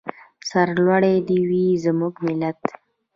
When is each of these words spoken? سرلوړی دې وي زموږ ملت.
سرلوړی 0.49 1.15
دې 1.27 1.39
وي 1.49 1.65
زموږ 1.83 2.13
ملت. 2.25 2.61